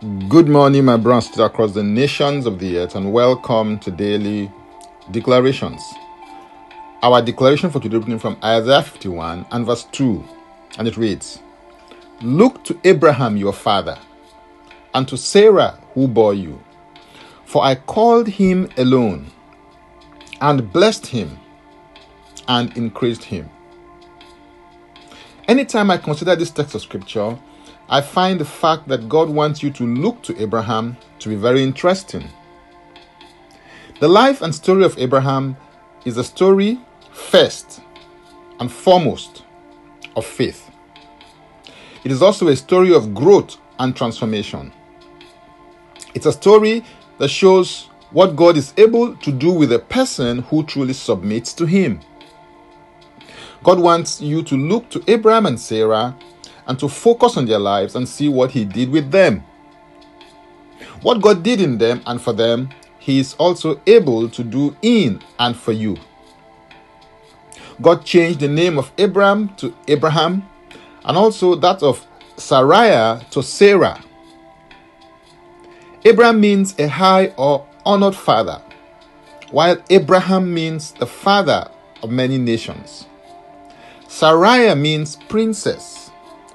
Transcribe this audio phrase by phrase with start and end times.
[0.00, 4.48] Good morning, my brothers across the nations of the earth, and welcome to daily
[5.10, 5.82] declarations.
[7.02, 10.22] Our declaration for today is from Isaiah 51 and verse 2,
[10.78, 11.40] and it reads
[12.22, 13.98] Look to Abraham your father,
[14.94, 16.62] and to Sarah who bore you,
[17.44, 19.32] for I called him alone,
[20.40, 21.40] and blessed him,
[22.46, 23.50] and increased him.
[25.48, 27.36] Anytime I consider this text of scripture,
[27.90, 31.62] I find the fact that God wants you to look to Abraham to be very
[31.62, 32.28] interesting.
[34.00, 35.56] The life and story of Abraham
[36.04, 36.78] is a story,
[37.12, 37.80] first
[38.60, 39.42] and foremost,
[40.16, 40.70] of faith.
[42.04, 44.72] It is also a story of growth and transformation.
[46.14, 46.84] It's a story
[47.18, 51.64] that shows what God is able to do with a person who truly submits to
[51.66, 52.00] Him.
[53.62, 56.14] God wants you to look to Abraham and Sarah
[56.68, 59.42] and to focus on their lives and see what He did with them.
[61.00, 65.20] What God did in them and for them, He is also able to do in
[65.38, 65.96] and for you.
[67.80, 70.46] God changed the name of Abram to Abraham
[71.04, 74.02] and also that of Sarai to Sarah.
[76.04, 78.60] Abram means a high or honored father,
[79.50, 81.70] while Abraham means the father
[82.02, 83.06] of many nations.
[84.06, 86.07] Sarai means princess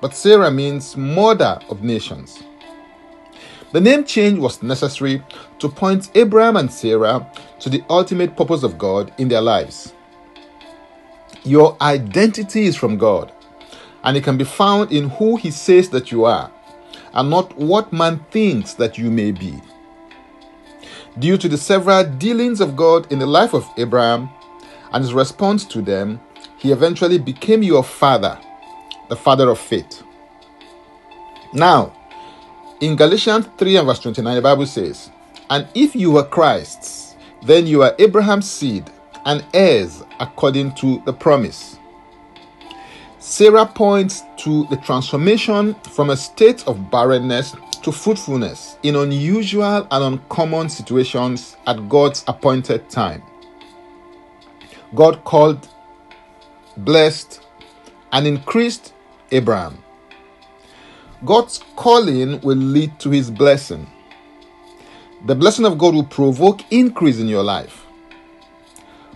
[0.00, 2.42] but Sarah means mother of nations.
[3.72, 5.22] The name change was necessary
[5.58, 9.92] to point Abraham and Sarah to the ultimate purpose of God in their lives.
[11.44, 13.32] Your identity is from God,
[14.04, 16.50] and it can be found in who He says that you are,
[17.12, 19.60] and not what man thinks that you may be.
[21.18, 24.30] Due to the several dealings of God in the life of Abraham
[24.92, 26.20] and his response to them,
[26.58, 28.38] he eventually became your father
[29.08, 30.02] the father of faith.
[31.52, 31.94] Now,
[32.80, 35.10] in Galatians 3 and verse 29, the Bible says,
[35.50, 38.90] And if you were Christ's, then you are Abraham's seed
[39.24, 41.78] and heirs according to the promise.
[43.18, 50.04] Sarah points to the transformation from a state of barrenness to fruitfulness in unusual and
[50.04, 53.22] uncommon situations at God's appointed time.
[54.94, 55.68] God called,
[56.78, 57.42] blessed,
[58.12, 58.94] and increased
[59.30, 59.82] Abraham.
[61.24, 63.86] God's calling will lead to his blessing.
[65.26, 67.84] The blessing of God will provoke increase in your life.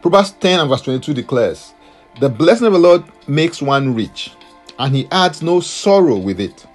[0.00, 1.74] Proverbs 10 and verse 22 declares,
[2.20, 4.32] The blessing of the Lord makes one rich,
[4.78, 6.66] and he adds no sorrow with it.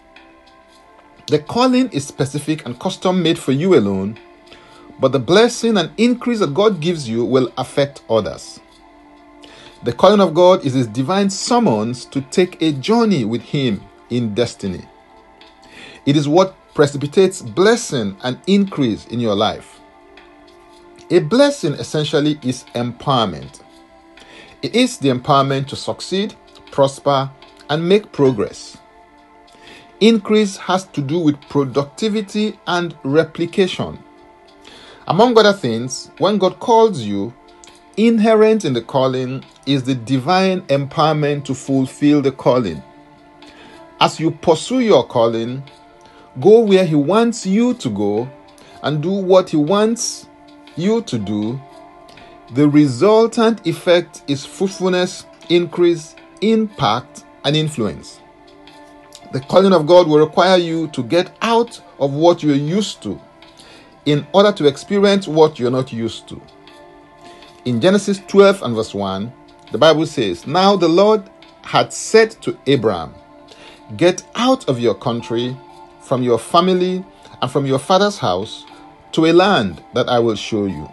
[1.28, 4.20] The calling is specific and custom made for you alone,
[5.00, 8.60] but the blessing and increase that God gives you will affect others.
[9.84, 14.34] The calling of God is His divine summons to take a journey with Him in
[14.34, 14.86] destiny.
[16.06, 19.82] It is what precipitates blessing and increase in your life.
[21.10, 23.62] A blessing essentially is empowerment.
[24.62, 26.34] It is the empowerment to succeed,
[26.72, 27.30] prosper,
[27.70, 28.78] and make progress.
[30.00, 34.02] Increase has to do with productivity and replication.
[35.08, 37.34] Among other things, when God calls you,
[37.98, 42.82] Inherent in the calling is the divine empowerment to fulfill the calling.
[44.00, 45.64] As you pursue your calling,
[46.42, 48.28] go where He wants you to go
[48.82, 50.28] and do what He wants
[50.76, 51.62] you to do.
[52.54, 58.20] The resultant effect is fruitfulness, increase, impact, and influence.
[59.34, 63.22] The calling of God will require you to get out of what you're used to
[64.06, 66.42] in order to experience what you're not used to.
[67.66, 69.32] In Genesis 12 and verse 1,
[69.72, 71.24] the Bible says, Now the Lord
[71.62, 73.14] had said to Abraham,
[73.96, 75.56] Get out of your country,
[76.02, 77.06] from your family,
[77.42, 78.66] and from your father's house
[79.14, 80.92] to a land that I will show you.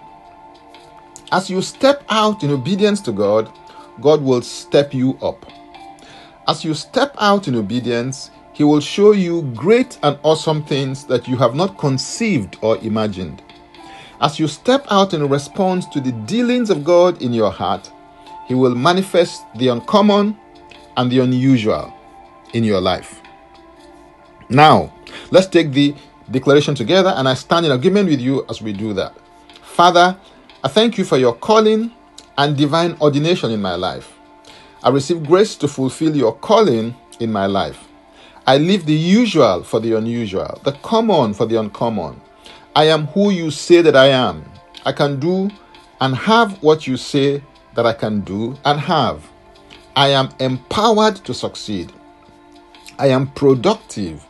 [1.33, 3.53] As you step out in obedience to God,
[4.01, 5.47] God will step you up.
[6.47, 11.27] As you step out in obedience, He will show you great and awesome things that
[11.27, 13.43] you have not conceived or imagined.
[14.21, 17.91] As you step out in response to the dealings of God in your heart,
[18.47, 20.37] He will manifest the uncommon
[20.97, 21.95] and the unusual
[22.53, 23.21] in your life.
[24.51, 24.93] Now,
[25.31, 25.95] let's take the
[26.31, 29.15] declaration together, and I stand in agreement with you as we do that.
[29.63, 30.17] Father,
[30.63, 31.91] I thank you for your calling
[32.37, 34.13] and divine ordination in my life.
[34.83, 37.89] I receive grace to fulfill your calling in my life.
[38.47, 42.21] I leave the usual for the unusual, the common for the uncommon.
[42.77, 44.45] I am who you say that I am.
[44.87, 45.51] I can do
[46.01, 47.43] and have what you say
[47.75, 49.29] that I can do and have.
[49.97, 51.93] I am empowered to succeed.
[52.99, 54.25] I am productive.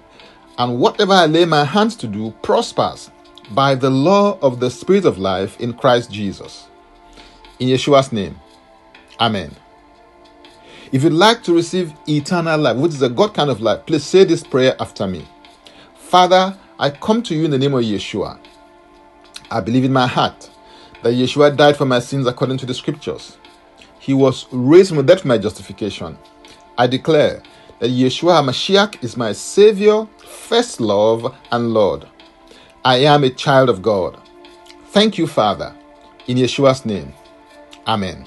[0.60, 3.10] and whatever I lay my hands to do prospers
[3.52, 6.68] by the law of the Spirit of life in Christ Jesus.
[7.58, 8.38] In Yeshua's name,
[9.18, 9.56] Amen.
[10.92, 14.04] If you'd like to receive eternal life, which is a God kind of life, please
[14.04, 15.26] say this prayer after me.
[15.94, 18.38] Father, I come to you in the name of Yeshua.
[19.50, 20.48] I believe in my heart
[21.02, 23.36] that Yeshua died for my sins according to the scriptures.
[23.98, 26.16] He was raised from dead for my justification.
[26.78, 27.42] I declare
[27.80, 32.08] that Yeshua HaMashiach is my Savior, first love, and Lord.
[32.82, 34.18] I am a child of God.
[34.86, 35.74] Thank you, Father.
[36.28, 37.12] In Yeshua's name.
[37.86, 38.26] Amen.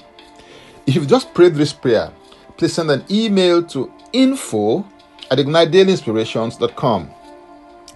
[0.86, 2.12] If you've just prayed this prayer,
[2.56, 4.86] please send an email to info
[5.28, 7.10] at ignitedailyinspirations.com.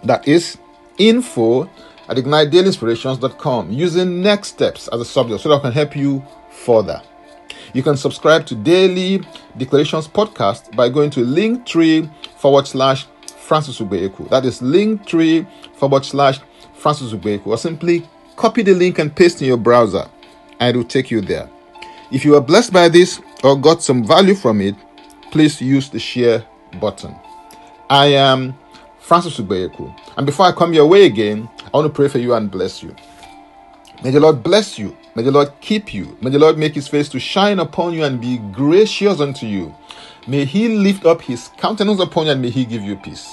[0.05, 0.59] That is
[0.99, 1.65] info
[2.09, 7.03] at ignitedailyinspirations.com using next steps as a subject so that I can help you further.
[7.75, 9.23] You can subscribe to Daily
[9.57, 13.07] Declarations Podcast by going to linktree forward slash
[13.37, 14.29] Francis Ubeku.
[14.31, 16.41] That is linktree forward slash
[16.75, 17.49] Francis Ubeku.
[17.49, 20.09] Or simply copy the link and paste in your browser
[20.61, 21.49] and it will take you there.
[22.11, 24.75] If you are blessed by this or got some value from it,
[25.31, 26.45] please use the share
[26.81, 27.15] button.
[27.91, 28.55] I am
[29.09, 29.91] Francis Ubeku.
[30.19, 32.83] And before I come your way again, I want to pray for you and bless
[32.83, 32.95] you.
[34.05, 34.95] May the Lord bless you.
[35.15, 36.15] May the Lord keep you.
[36.21, 39.75] May the Lord make his face to shine upon you and be gracious unto you.
[40.27, 43.27] May he lift up his countenance upon you and may he give you peace.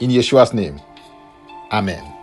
[0.00, 0.80] In Yeshua's name.
[1.70, 2.21] Amen.